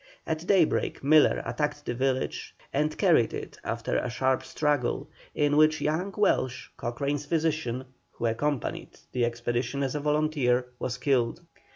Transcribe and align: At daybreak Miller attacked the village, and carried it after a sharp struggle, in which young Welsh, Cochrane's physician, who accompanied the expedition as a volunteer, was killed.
At 0.25 0.47
daybreak 0.47 1.03
Miller 1.03 1.43
attacked 1.45 1.85
the 1.85 1.93
village, 1.93 2.55
and 2.73 2.97
carried 2.97 3.35
it 3.35 3.59
after 3.63 3.97
a 3.97 4.09
sharp 4.09 4.41
struggle, 4.43 5.11
in 5.35 5.57
which 5.57 5.79
young 5.79 6.11
Welsh, 6.17 6.69
Cochrane's 6.75 7.27
physician, 7.27 7.85
who 8.13 8.25
accompanied 8.25 8.97
the 9.11 9.25
expedition 9.25 9.83
as 9.83 9.93
a 9.93 9.99
volunteer, 9.99 10.65
was 10.79 10.97
killed. 10.97 11.41